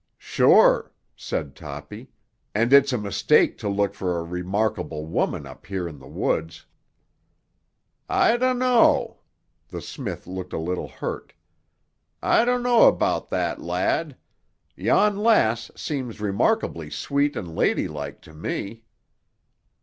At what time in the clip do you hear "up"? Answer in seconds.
5.45-5.67